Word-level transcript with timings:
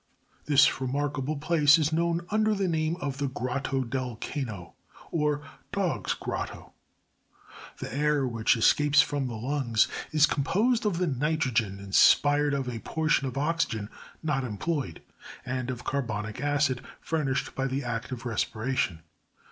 This 0.45 0.81
remarable 0.81 1.37
place 1.37 1.77
is 1.77 1.93
known 1.93 2.25
under 2.31 2.55
the 2.55 2.67
name 2.67 2.95
of 2.99 3.19
the 3.19 3.27
Grotto 3.27 3.83
del 3.83 4.15
Cano, 4.15 4.73
or 5.11 5.43
doff's 5.71 6.15
grotto.] 6.15 6.73
30. 7.77 7.85
The 7.95 8.01
air 8.01 8.27
which 8.27 8.57
escapes 8.57 9.03
from 9.03 9.27
the 9.27 9.35
lungs 9.35 9.87
is 10.11 10.25
composed 10.25 10.87
of 10.87 10.97
the 10.97 11.05
nitrogen 11.05 11.77
inspired, 11.79 12.55
of 12.55 12.67
a 12.67 12.79
portion 12.79 13.27
of 13.27 13.37
oxygen 13.37 13.89
not 14.23 14.43
employed, 14.43 15.03
and 15.45 15.69
of 15.69 15.83
carbonic 15.83 16.41
acid 16.41 16.81
furnished 16.99 17.53
by 17.53 17.67
the 17.67 17.83
act 17.83 18.11
of 18.11 18.25
respiration. 18.25 19.03